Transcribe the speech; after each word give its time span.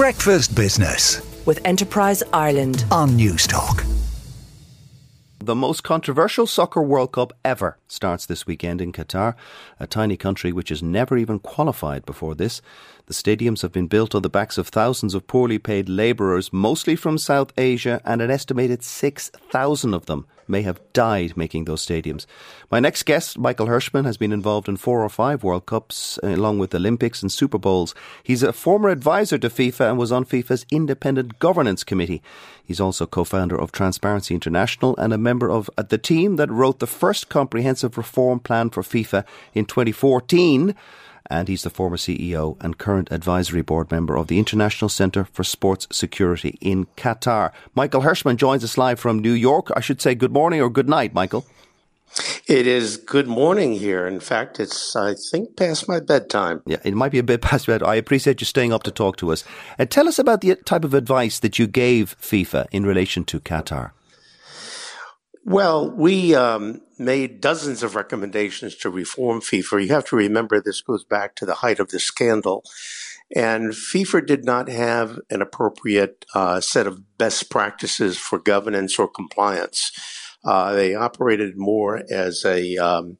Breakfast 0.00 0.56
Business 0.56 1.20
with 1.44 1.60
Enterprise 1.66 2.22
Ireland 2.32 2.86
on 2.90 3.10
Newstalk. 3.10 3.84
The 5.40 5.54
most 5.54 5.82
controversial 5.82 6.46
soccer 6.46 6.82
World 6.82 7.12
Cup 7.12 7.34
ever 7.44 7.76
starts 7.86 8.24
this 8.24 8.46
weekend 8.46 8.80
in 8.80 8.92
Qatar, 8.92 9.34
a 9.78 9.86
tiny 9.86 10.16
country 10.16 10.52
which 10.52 10.70
has 10.70 10.82
never 10.82 11.18
even 11.18 11.38
qualified 11.38 12.06
before 12.06 12.34
this. 12.34 12.62
The 13.10 13.14
stadiums 13.14 13.62
have 13.62 13.72
been 13.72 13.88
built 13.88 14.14
on 14.14 14.22
the 14.22 14.28
backs 14.28 14.56
of 14.56 14.68
thousands 14.68 15.14
of 15.14 15.26
poorly 15.26 15.58
paid 15.58 15.88
labourers, 15.88 16.52
mostly 16.52 16.94
from 16.94 17.18
South 17.18 17.52
Asia, 17.58 18.00
and 18.04 18.22
an 18.22 18.30
estimated 18.30 18.84
6,000 18.84 19.94
of 19.94 20.06
them 20.06 20.28
may 20.46 20.62
have 20.62 20.80
died 20.92 21.36
making 21.36 21.64
those 21.64 21.84
stadiums. 21.84 22.24
My 22.70 22.78
next 22.78 23.02
guest, 23.02 23.36
Michael 23.36 23.66
Hershman, 23.66 24.04
has 24.04 24.16
been 24.16 24.30
involved 24.30 24.68
in 24.68 24.76
four 24.76 25.02
or 25.04 25.08
five 25.08 25.42
World 25.42 25.66
Cups, 25.66 26.20
uh, 26.22 26.28
along 26.28 26.60
with 26.60 26.72
Olympics 26.72 27.20
and 27.20 27.32
Super 27.32 27.58
Bowls. 27.58 27.96
He's 28.22 28.44
a 28.44 28.52
former 28.52 28.90
advisor 28.90 29.38
to 29.38 29.50
FIFA 29.50 29.90
and 29.90 29.98
was 29.98 30.12
on 30.12 30.24
FIFA's 30.24 30.64
independent 30.70 31.40
governance 31.40 31.82
committee. 31.82 32.22
He's 32.64 32.80
also 32.80 33.06
co-founder 33.06 33.60
of 33.60 33.72
Transparency 33.72 34.36
International 34.36 34.96
and 34.98 35.12
a 35.12 35.18
member 35.18 35.50
of 35.50 35.68
uh, 35.76 35.82
the 35.82 35.98
team 35.98 36.36
that 36.36 36.48
wrote 36.48 36.78
the 36.78 36.86
first 36.86 37.28
comprehensive 37.28 37.98
reform 37.98 38.38
plan 38.38 38.70
for 38.70 38.84
FIFA 38.84 39.24
in 39.52 39.64
2014 39.64 40.76
and 41.28 41.48
he's 41.48 41.62
the 41.62 41.70
former 41.70 41.96
CEO 41.96 42.56
and 42.60 42.78
current 42.78 43.10
advisory 43.10 43.62
board 43.62 43.90
member 43.90 44.16
of 44.16 44.28
the 44.28 44.38
International 44.38 44.88
Centre 44.88 45.24
for 45.32 45.44
Sports 45.44 45.86
Security 45.90 46.58
in 46.60 46.86
Qatar. 46.96 47.52
Michael 47.74 48.02
Hershman 48.02 48.36
joins 48.36 48.64
us 48.64 48.78
live 48.78 49.00
from 49.00 49.18
New 49.18 49.32
York. 49.32 49.70
I 49.76 49.80
should 49.80 50.00
say 50.00 50.14
good 50.14 50.32
morning 50.32 50.60
or 50.60 50.70
good 50.70 50.88
night, 50.88 51.14
Michael. 51.14 51.44
It 52.48 52.66
is 52.66 52.96
good 52.96 53.28
morning 53.28 53.74
here. 53.74 54.06
In 54.06 54.18
fact, 54.18 54.58
it's, 54.58 54.96
I 54.96 55.14
think, 55.14 55.56
past 55.56 55.88
my 55.88 56.00
bedtime. 56.00 56.62
Yeah, 56.66 56.78
it 56.84 56.94
might 56.94 57.12
be 57.12 57.18
a 57.20 57.22
bit 57.22 57.40
past 57.50 57.66
bed. 57.66 57.82
I 57.82 57.94
appreciate 57.94 58.40
you 58.40 58.44
staying 58.44 58.72
up 58.72 58.82
to 58.84 58.90
talk 58.90 59.16
to 59.18 59.30
us. 59.30 59.44
And 59.78 59.90
tell 59.90 60.08
us 60.08 60.18
about 60.18 60.40
the 60.40 60.56
type 60.56 60.84
of 60.84 60.94
advice 60.94 61.38
that 61.38 61.58
you 61.58 61.66
gave 61.66 62.16
FIFA 62.20 62.66
in 62.72 62.84
relation 62.84 63.24
to 63.26 63.40
Qatar. 63.40 63.92
Well, 65.50 65.90
we 65.90 66.32
um, 66.36 66.80
made 66.96 67.40
dozens 67.40 67.82
of 67.82 67.96
recommendations 67.96 68.76
to 68.76 68.88
reform 68.88 69.40
FIFA. 69.40 69.82
You 69.82 69.92
have 69.92 70.04
to 70.06 70.16
remember 70.16 70.60
this 70.60 70.80
goes 70.80 71.02
back 71.02 71.34
to 71.34 71.44
the 71.44 71.54
height 71.54 71.80
of 71.80 71.88
the 71.88 71.98
scandal. 71.98 72.62
And 73.34 73.72
FIFA 73.72 74.28
did 74.28 74.44
not 74.44 74.68
have 74.68 75.18
an 75.28 75.42
appropriate 75.42 76.24
uh, 76.36 76.60
set 76.60 76.86
of 76.86 77.18
best 77.18 77.50
practices 77.50 78.16
for 78.16 78.38
governance 78.38 78.96
or 78.96 79.08
compliance. 79.08 79.90
Uh, 80.44 80.72
they 80.74 80.94
operated 80.94 81.58
more 81.58 82.00
as 82.08 82.44
a 82.44 82.76
um, 82.76 83.18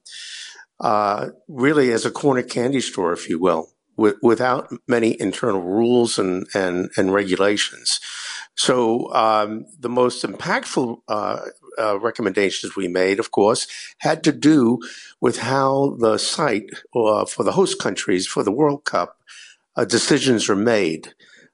uh, 0.79 1.31
really 1.49 1.91
as 1.91 2.05
a 2.05 2.11
corner 2.11 2.43
candy 2.43 2.79
store, 2.79 3.11
if 3.11 3.27
you 3.27 3.41
will, 3.41 3.73
with, 4.01 4.15
without 4.21 4.73
many 4.87 5.19
internal 5.19 5.61
rules 5.61 6.19
and 6.19 6.47
and, 6.53 6.89
and 6.97 7.13
regulations. 7.13 7.99
So 8.55 9.13
um, 9.13 9.65
the 9.79 9.89
most 9.89 10.23
impactful 10.23 10.97
uh, 11.07 11.39
uh, 11.79 11.99
recommendations 11.99 12.75
we 12.75 12.87
made, 12.87 13.19
of 13.19 13.31
course, 13.31 13.67
had 13.99 14.23
to 14.23 14.31
do 14.31 14.79
with 15.21 15.37
how 15.39 15.95
the 15.99 16.17
site 16.17 16.69
uh, 16.95 17.25
for 17.25 17.43
the 17.43 17.53
host 17.53 17.79
countries 17.79 18.27
for 18.27 18.43
the 18.43 18.51
World 18.51 18.83
Cup 18.83 19.17
uh, 19.75 19.85
decisions 19.85 20.49
are 20.49 20.55
made, 20.55 21.13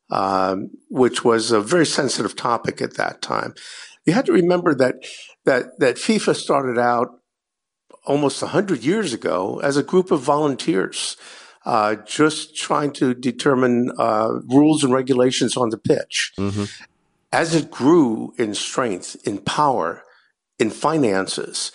um, 0.10 0.72
which 0.90 1.24
was 1.24 1.52
a 1.52 1.62
very 1.62 1.86
sensitive 1.86 2.36
topic 2.36 2.82
at 2.82 2.98
that 2.98 3.22
time. 3.22 3.54
You 4.06 4.14
had 4.14 4.26
to 4.26 4.34
remember 4.34 4.74
that 4.76 4.96
that 5.46 5.80
that 5.80 5.98
FIFA 5.98 6.36
started 6.36 6.80
out 6.80 7.10
almost 8.06 8.42
hundred 8.42 8.84
years 8.84 9.14
ago 9.14 9.60
as 9.62 9.78
a 9.78 9.84
group 9.84 10.12
of 10.12 10.22
volunteers. 10.22 11.18
Uh, 11.68 11.96
just 12.06 12.56
trying 12.56 12.94
to 12.94 13.14
determine 13.14 13.92
uh, 14.00 14.40
rules 14.48 14.86
and 14.86 14.94
regulations 14.94 15.58
on 15.58 15.70
the 15.70 15.78
pitch. 15.78 16.32
Mm-hmm. 16.40 16.64
As 17.34 17.54
it 17.54 17.70
grew 17.70 18.34
in 18.38 18.56
strength, 18.56 19.18
in 19.28 19.40
power, 19.40 19.90
in 20.60 20.70
finances, 20.70 21.74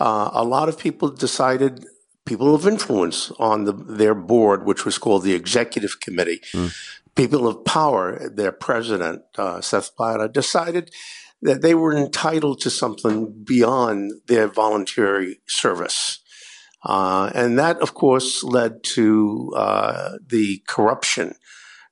uh, 0.00 0.30
a 0.32 0.42
lot 0.42 0.68
of 0.68 0.76
people 0.76 1.08
decided, 1.10 1.86
people 2.24 2.52
of 2.52 2.66
influence 2.66 3.30
on 3.38 3.62
the, 3.62 3.72
their 3.72 4.16
board, 4.32 4.66
which 4.66 4.84
was 4.84 4.98
called 4.98 5.22
the 5.22 5.34
executive 5.34 6.00
committee, 6.00 6.40
mm. 6.52 6.74
people 7.14 7.46
of 7.46 7.64
power, 7.64 8.28
their 8.28 8.50
president, 8.50 9.22
uh, 9.36 9.60
Sepp 9.60 9.84
Blatter, 9.96 10.26
decided 10.26 10.90
that 11.42 11.62
they 11.62 11.76
were 11.76 11.96
entitled 11.96 12.60
to 12.62 12.70
something 12.70 13.44
beyond 13.44 14.10
their 14.26 14.48
voluntary 14.48 15.38
service. 15.46 16.18
Uh, 16.84 17.30
and 17.34 17.58
that, 17.58 17.80
of 17.80 17.94
course, 17.94 18.42
led 18.44 18.82
to 18.82 19.52
uh, 19.56 20.12
the 20.26 20.62
corruption 20.68 21.34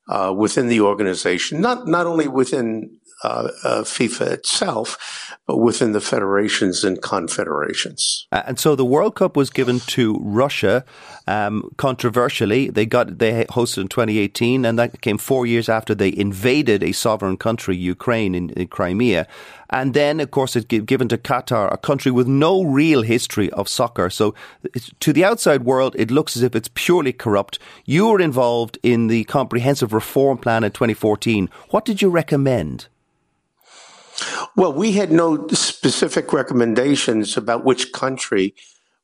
uh, 0.08 0.32
within 0.36 0.68
the 0.68 0.80
organization, 0.80 1.60
not 1.60 1.86
not 1.86 2.06
only 2.06 2.28
within 2.28 2.98
uh, 3.24 3.48
uh, 3.64 3.82
FIFA 3.82 4.32
itself, 4.32 5.36
but 5.46 5.56
within 5.56 5.92
the 5.92 6.00
federations 6.00 6.84
and 6.84 7.00
confederations. 7.00 8.26
Uh, 8.30 8.42
and 8.46 8.58
so 8.58 8.76
the 8.76 8.84
World 8.84 9.14
Cup 9.14 9.36
was 9.36 9.48
given 9.48 9.80
to 9.80 10.18
Russia. 10.20 10.84
Um, 11.26 11.70
controversially, 11.78 12.68
they 12.68 12.84
got 12.84 13.18
they 13.18 13.44
hosted 13.46 13.78
in 13.78 13.88
2018, 13.88 14.64
and 14.66 14.78
that 14.78 15.00
came 15.00 15.16
four 15.16 15.46
years 15.46 15.68
after 15.68 15.94
they 15.94 16.14
invaded 16.14 16.82
a 16.82 16.92
sovereign 16.92 17.38
country, 17.38 17.74
Ukraine, 17.74 18.34
in, 18.34 18.50
in 18.50 18.68
Crimea. 18.68 19.26
And 19.70 19.94
then, 19.94 20.20
of 20.20 20.30
course, 20.30 20.54
it's 20.54 20.66
given 20.66 21.08
to 21.08 21.18
Qatar, 21.18 21.72
a 21.72 21.76
country 21.78 22.12
with 22.12 22.28
no 22.28 22.62
real 22.62 23.02
history 23.02 23.50
of 23.52 23.68
soccer. 23.68 24.10
So, 24.10 24.34
to 25.00 25.12
the 25.12 25.24
outside 25.24 25.64
world, 25.64 25.96
it 25.98 26.10
looks 26.10 26.36
as 26.36 26.42
if 26.42 26.54
it's 26.54 26.70
purely 26.74 27.12
corrupt. 27.12 27.58
You 27.84 28.08
were 28.08 28.20
involved 28.20 28.78
in 28.82 29.06
the 29.06 29.24
comprehensive 29.24 29.92
reform 29.92 30.38
plan 30.38 30.64
in 30.64 30.70
2014. 30.70 31.48
What 31.70 31.84
did 31.84 32.02
you 32.02 32.10
recommend? 32.10 32.88
Well, 34.56 34.72
we 34.72 34.92
had 34.92 35.12
no 35.12 35.46
specific 35.48 36.32
recommendations 36.32 37.36
about 37.36 37.64
which 37.64 37.92
country 37.92 38.54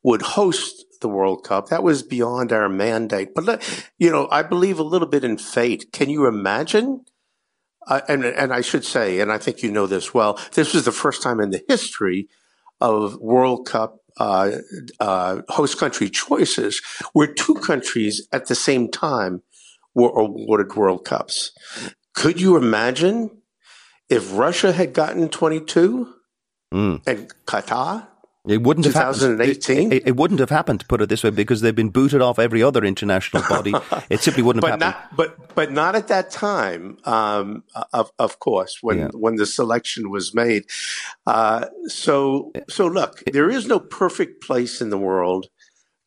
would 0.02 0.22
host 0.22 0.84
the 1.00 1.08
World 1.08 1.44
Cup. 1.44 1.68
That 1.68 1.82
was 1.82 2.02
beyond 2.02 2.52
our 2.52 2.68
mandate. 2.68 3.34
But, 3.34 3.62
you 3.98 4.10
know, 4.10 4.28
I 4.30 4.42
believe 4.42 4.78
a 4.78 4.84
little 4.84 5.08
bit 5.08 5.24
in 5.24 5.36
fate. 5.36 5.92
Can 5.92 6.08
you 6.08 6.26
imagine? 6.26 7.04
Uh, 7.86 8.00
and, 8.08 8.24
and 8.24 8.52
I 8.52 8.60
should 8.60 8.84
say, 8.84 9.20
and 9.20 9.30
I 9.32 9.38
think 9.38 9.62
you 9.62 9.70
know 9.70 9.86
this 9.86 10.14
well, 10.14 10.38
this 10.52 10.72
was 10.72 10.84
the 10.84 10.92
first 10.92 11.22
time 11.22 11.40
in 11.40 11.50
the 11.50 11.64
history 11.68 12.28
of 12.80 13.16
World 13.20 13.66
Cup 13.66 13.98
uh, 14.18 14.50
uh, 15.00 15.42
host 15.48 15.78
country 15.78 16.10
choices 16.10 16.82
where 17.12 17.26
two 17.26 17.54
countries 17.54 18.26
at 18.32 18.46
the 18.46 18.54
same 18.54 18.90
time 18.90 19.42
were 19.94 20.10
awarded 20.10 20.76
World 20.76 21.04
Cups. 21.04 21.52
Could 22.14 22.40
you 22.40 22.56
imagine 22.56 23.41
if 24.08 24.36
Russia 24.36 24.72
had 24.72 24.92
gotten 24.92 25.28
22 25.28 26.12
mm. 26.72 27.02
and 27.06 27.32
Qatar, 27.46 28.06
it 28.46 28.60
wouldn't 28.60 28.86
2018? 28.86 29.82
have 29.82 29.92
It, 29.92 30.08
it, 30.08 30.16
wouldn't 30.16 30.40
have 30.40 30.50
happened, 30.50 30.80
to 30.80 30.86
put 30.86 31.00
it 31.00 31.08
this 31.08 31.22
way, 31.22 31.30
because 31.30 31.60
they've 31.60 31.76
been 31.76 31.90
booted 31.90 32.20
off 32.20 32.40
every 32.40 32.60
other 32.60 32.84
international 32.84 33.44
body. 33.48 33.72
it 34.10 34.20
simply 34.20 34.42
wouldn't 34.42 34.64
have 34.64 34.80
but 34.80 34.84
happened. 34.84 35.10
Not, 35.10 35.16
but 35.16 35.54
but 35.54 35.70
not 35.70 35.94
at 35.94 36.08
that 36.08 36.32
time, 36.32 36.98
um, 37.04 37.62
of 37.92 38.10
of 38.18 38.40
course, 38.40 38.78
when 38.82 38.98
yeah. 38.98 39.08
when 39.12 39.36
the 39.36 39.46
selection 39.46 40.10
was 40.10 40.34
made. 40.34 40.64
Uh, 41.24 41.66
so 41.86 42.52
so 42.68 42.88
look, 42.88 43.22
there 43.32 43.48
is 43.48 43.68
no 43.68 43.78
perfect 43.78 44.42
place 44.42 44.80
in 44.80 44.90
the 44.90 44.98
world 44.98 45.46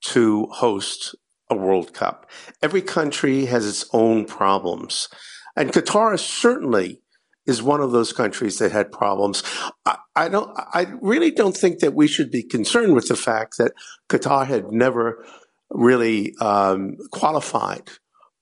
to 0.01 0.47
host 0.47 1.15
a 1.49 1.55
World 1.55 1.93
Cup. 1.93 2.29
Every 2.61 2.81
country 2.81 3.45
has 3.45 3.65
its 3.65 3.89
own 3.93 4.25
problems, 4.25 5.07
and 5.55 5.71
Qatar 5.71 6.13
is 6.13 6.21
certainly 6.21 6.99
is 7.45 7.61
one 7.61 7.81
of 7.81 7.91
those 7.91 8.11
countries 8.11 8.57
that 8.57 8.71
had 8.71 8.91
problems. 8.91 9.43
I, 9.85 9.97
I, 10.15 10.29
don't, 10.29 10.51
I 10.73 10.87
really 11.01 11.31
don't 11.31 11.55
think 11.55 11.79
that 11.79 11.93
we 11.93 12.07
should 12.07 12.31
be 12.31 12.43
concerned 12.43 12.93
with 12.93 13.07
the 13.07 13.15
fact 13.15 13.57
that 13.57 13.73
Qatar 14.09 14.47
had 14.47 14.71
never 14.71 15.25
really 15.69 16.33
um, 16.39 16.97
qualified 17.11 17.89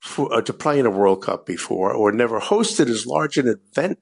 for, 0.01 0.33
uh, 0.33 0.41
to 0.41 0.53
play 0.53 0.79
in 0.79 0.85
a 0.85 0.91
World 0.91 1.23
Cup 1.23 1.45
before, 1.45 1.93
or 1.93 2.11
never 2.11 2.39
hosted 2.39 2.89
as 2.89 3.05
large 3.05 3.37
an 3.37 3.47
event 3.47 3.99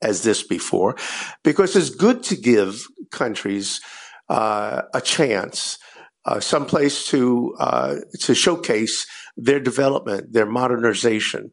as 0.00 0.22
this 0.22 0.42
before, 0.42 0.96
because 1.44 1.76
it's 1.76 1.90
good 1.90 2.22
to 2.24 2.36
give 2.36 2.86
countries 3.10 3.80
uh, 4.28 4.82
a 4.94 5.00
chance, 5.00 5.78
uh, 6.24 6.40
someplace 6.40 7.06
to 7.06 7.54
uh, 7.58 7.96
to 8.20 8.34
showcase 8.34 9.06
their 9.36 9.60
development, 9.60 10.32
their 10.32 10.46
modernization. 10.46 11.52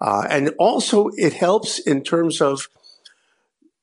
Uh, 0.00 0.26
and 0.30 0.54
also, 0.58 1.08
it 1.16 1.32
helps 1.32 1.78
in 1.78 2.02
terms 2.02 2.40
of 2.40 2.68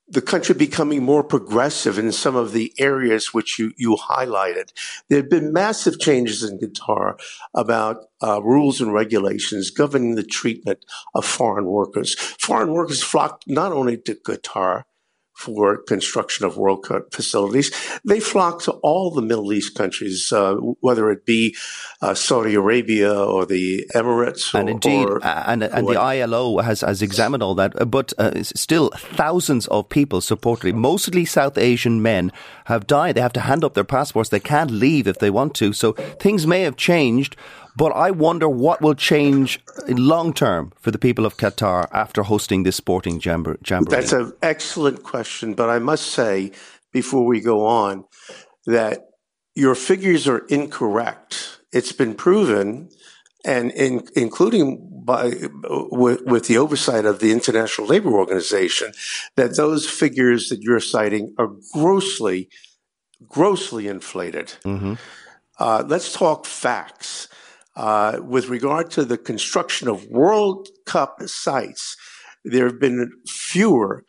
the 0.07 0.21
country 0.21 0.53
becoming 0.53 1.03
more 1.03 1.23
progressive 1.23 1.97
in 1.97 2.11
some 2.11 2.35
of 2.35 2.51
the 2.51 2.71
areas 2.77 3.33
which 3.33 3.57
you, 3.57 3.73
you 3.75 3.97
highlighted. 3.97 4.71
There 5.09 5.19
have 5.19 5.29
been 5.29 5.51
massive 5.51 5.99
changes 5.99 6.43
in 6.43 6.59
Qatar 6.59 7.19
about 7.55 8.05
uh, 8.21 8.41
rules 8.43 8.81
and 8.81 8.93
regulations 8.93 9.71
governing 9.71 10.15
the 10.15 10.23
treatment 10.23 10.85
of 11.15 11.25
foreign 11.25 11.65
workers. 11.65 12.13
Foreign 12.13 12.71
workers 12.71 13.03
flocked 13.03 13.45
not 13.47 13.71
only 13.71 13.97
to 13.97 14.13
Qatar, 14.13 14.83
for 15.35 15.77
construction 15.83 16.45
of 16.45 16.57
World 16.57 16.83
Cup 16.83 17.13
facilities. 17.13 17.71
They 18.05 18.19
flock 18.19 18.61
to 18.63 18.71
all 18.71 19.11
the 19.11 19.21
Middle 19.21 19.51
East 19.51 19.75
countries, 19.75 20.31
uh, 20.31 20.55
whether 20.79 21.11
it 21.11 21.25
be 21.25 21.55
uh, 22.01 22.13
Saudi 22.13 22.55
Arabia 22.55 23.13
or 23.13 23.45
the 23.45 23.85
Emirates. 23.93 24.57
And 24.57 24.69
or, 24.69 24.71
indeed, 24.71 25.07
or, 25.07 25.23
uh, 25.23 25.43
and, 25.47 25.63
and 25.63 25.87
the 25.87 25.99
ILO 25.99 26.59
has, 26.59 26.81
has 26.81 27.01
examined 27.01 27.43
all 27.43 27.55
that, 27.55 27.91
but 27.91 28.13
uh, 28.17 28.43
still 28.43 28.91
thousands 28.95 29.67
of 29.67 29.89
people 29.89 30.21
supported. 30.21 30.73
Mostly 30.75 31.25
South 31.25 31.57
Asian 31.57 32.01
men 32.01 32.31
have 32.65 32.87
died. 32.87 33.15
They 33.15 33.21
have 33.21 33.33
to 33.33 33.41
hand 33.41 33.63
up 33.63 33.73
their 33.73 33.83
passports. 33.83 34.29
They 34.29 34.39
can't 34.39 34.71
leave 34.71 35.05
if 35.05 35.19
they 35.19 35.29
want 35.29 35.53
to. 35.55 35.73
So 35.73 35.93
things 35.93 36.47
may 36.47 36.61
have 36.61 36.77
changed. 36.77 37.35
But 37.77 37.91
I 37.91 38.11
wonder 38.11 38.47
what 38.47 38.81
will 38.81 38.95
change 38.95 39.59
long 39.87 40.33
term 40.33 40.71
for 40.79 40.91
the 40.91 40.97
people 40.97 41.25
of 41.25 41.37
Qatar 41.37 41.87
after 41.91 42.23
hosting 42.23 42.63
this 42.63 42.77
sporting 42.77 43.19
jamboree. 43.21 43.57
That's 43.89 44.13
an 44.13 44.33
excellent 44.41 45.03
question. 45.03 45.53
But 45.53 45.69
I 45.69 45.79
must 45.79 46.07
say, 46.07 46.51
before 46.93 47.25
we 47.25 47.41
go 47.41 47.65
on, 47.65 48.05
that 48.65 49.09
your 49.55 49.75
figures 49.75 50.27
are 50.27 50.39
incorrect. 50.49 51.59
It's 51.71 51.91
been 51.91 52.13
proven, 52.15 52.89
and 53.45 53.71
in, 53.71 54.07
including 54.15 55.03
by 55.05 55.33
with, 55.91 56.21
with, 56.25 56.47
the 56.47 56.57
oversight 56.57 57.05
of 57.05 57.19
the 57.19 57.31
International 57.31 57.87
Labor 57.87 58.11
Organization, 58.11 58.91
that 59.35 59.55
those 59.55 59.87
figures 59.87 60.49
that 60.49 60.61
you're 60.61 60.79
citing 60.79 61.35
are 61.37 61.51
grossly, 61.73 62.49
grossly 63.27 63.87
inflated. 63.87 64.53
Mm-hmm. 64.63 64.93
Uh, 65.59 65.83
let's 65.85 66.11
talk 66.11 66.45
facts. 66.45 67.27
Uh, 67.75 68.19
with 68.23 68.47
regard 68.47 68.89
to 68.91 69.03
the 69.03 69.17
construction 69.17 69.87
of 69.87 70.07
World 70.07 70.69
Cup 70.85 71.21
sites, 71.25 71.97
there 72.45 72.65
have 72.65 72.79
been 72.79 73.11
fewer, 73.27 74.05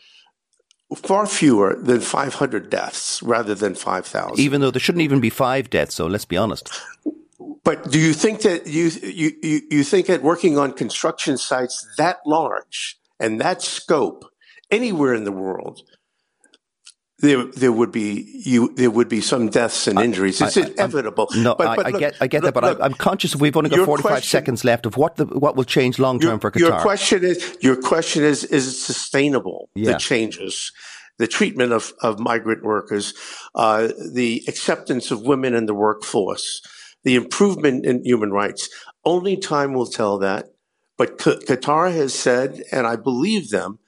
far 0.95 1.27
fewer 1.27 1.77
than 1.81 2.01
500 2.01 2.71
deaths 2.71 3.23
rather 3.23 3.55
than 3.55 3.75
5,000. 3.75 4.39
Even 4.39 4.61
though 4.61 4.71
there 4.71 4.81
shouldn't 4.81 5.03
even 5.03 5.21
be 5.21 5.31
five 5.31 5.69
deaths, 5.69 5.97
so 5.97 6.07
let's 6.07 6.25
be 6.25 6.37
honest. 6.37 6.71
But 7.65 7.91
do 7.91 7.99
you 7.99 8.13
think 8.13 8.43
that 8.43 8.69
you, 8.69 8.91
you, 9.03 9.33
you, 9.43 9.61
you 9.71 9.85
think 9.85 10.07
that 10.07 10.23
working 10.23 10.57
on 10.57 10.73
construction 10.73 11.37
sites 11.37 11.85
that 11.99 12.19
large 12.25 12.99
and 13.19 13.41
that 13.41 13.62
scope 13.62 14.25
anywhere 14.71 15.15
in 15.15 15.25
the 15.25 15.33
world 15.33 15.83
there 17.19 17.45
there 17.45 17.73
would 17.73 17.93
be 17.93 18.41
you 18.45 18.75
there 18.75 18.91
would 18.91 19.09
be 19.09 19.21
some 19.21 19.49
deaths 19.49 19.87
and 19.87 19.99
injuries. 19.99 20.41
It's 20.41 20.57
I, 20.57 20.67
inevitable. 20.67 21.29
I, 21.33 21.43
no, 21.43 21.55
but, 21.55 21.77
but 21.77 21.87
I, 21.87 21.91
look, 21.91 22.01
get 22.01 22.17
I 22.21 22.27
get 22.27 22.43
look, 22.43 22.55
that, 22.55 22.61
but 22.61 22.65
look, 22.65 22.79
I'm 22.83 22.93
conscious 22.93 23.35
we've 23.35 23.57
only 23.57 23.71
got 23.71 23.87
45 23.87 24.11
question, 24.11 24.29
seconds 24.29 24.65
left 24.65 24.85
of 24.85 24.97
what 24.97 25.17
the 25.17 25.25
what 25.25 25.57
will 25.57 25.65
change 25.65 25.99
long 25.99 26.21
term 26.21 26.39
for 26.41 26.51
Qatar. 26.51 26.61
Your 26.61 26.81
question 26.81 27.25
is 27.25 27.57
your 27.61 27.77
question 27.77 28.23
is 28.23 28.45
is 28.45 28.67
it 28.67 28.73
sustainable? 28.73 29.71
Yeah. 29.75 29.93
The 29.93 29.99
changes. 29.99 30.73
The 31.19 31.27
treatment 31.27 31.73
of, 31.73 31.95
of 32.03 32.19
migrant 32.19 32.63
workers, 32.63 33.15
uh, 33.55 33.89
the 34.12 34.45
acceptance 34.49 35.11
of 35.11 35.23
women 35.23 35.55
in 35.55 35.65
the 35.65 35.73
workforce, 35.73 36.61
the 37.05 37.15
improvement 37.15 37.87
in 37.87 38.05
human 38.05 38.33
rights. 38.33 38.69
Only 39.03 39.39
time 39.39 39.73
will 39.73 39.87
tell 39.87 40.19
that. 40.19 40.53
But 40.99 41.17
Qatar 41.17 41.91
has 41.91 42.12
said, 42.12 42.62
and 42.71 42.87
I 42.87 42.97
believe 42.97 43.49
them, 43.49 43.79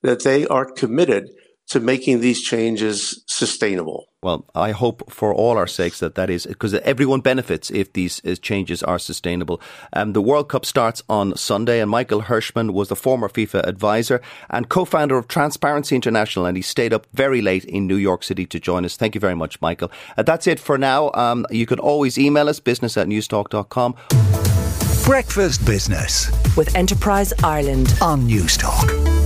that 0.00 0.24
they 0.24 0.46
are 0.46 0.64
committed 0.64 1.28
to 1.68 1.80
making 1.80 2.20
these 2.20 2.40
changes 2.42 3.22
sustainable. 3.26 4.06
Well, 4.20 4.46
I 4.54 4.72
hope 4.72 5.12
for 5.12 5.32
all 5.32 5.56
our 5.56 5.68
sakes 5.68 6.00
that 6.00 6.16
that 6.16 6.28
is 6.28 6.44
because 6.44 6.74
everyone 6.74 7.20
benefits 7.20 7.70
if 7.70 7.92
these 7.92 8.20
uh, 8.24 8.34
changes 8.34 8.82
are 8.82 8.98
sustainable. 8.98 9.60
Um, 9.92 10.12
the 10.12 10.20
World 10.20 10.48
Cup 10.48 10.66
starts 10.66 11.04
on 11.08 11.36
Sunday, 11.36 11.80
and 11.80 11.88
Michael 11.88 12.22
Hershman 12.22 12.72
was 12.72 12.88
the 12.88 12.96
former 12.96 13.28
FIFA 13.28 13.64
advisor 13.64 14.20
and 14.50 14.68
co-founder 14.68 15.16
of 15.16 15.28
Transparency 15.28 15.94
International, 15.94 16.46
and 16.46 16.56
he 16.56 16.62
stayed 16.62 16.92
up 16.92 17.06
very 17.12 17.40
late 17.40 17.64
in 17.64 17.86
New 17.86 17.96
York 17.96 18.24
City 18.24 18.44
to 18.46 18.58
join 18.58 18.84
us. 18.84 18.96
Thank 18.96 19.14
you 19.14 19.20
very 19.20 19.36
much, 19.36 19.60
Michael. 19.60 19.92
Uh, 20.16 20.24
that's 20.24 20.48
it 20.48 20.58
for 20.58 20.78
now. 20.78 21.12
Um, 21.14 21.46
you 21.50 21.66
can 21.66 21.78
always 21.78 22.18
email 22.18 22.48
us 22.48 22.58
business 22.58 22.96
at 22.96 23.06
newstalk.com. 23.06 23.94
Breakfast 25.04 25.64
Business 25.64 26.30
with 26.56 26.74
Enterprise 26.74 27.32
Ireland 27.42 27.94
on 28.02 28.28
Newstalk. 28.28 29.17